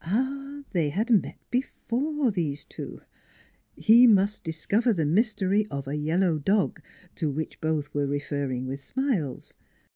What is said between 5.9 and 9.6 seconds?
yellow dog, to which both were referring with smiles.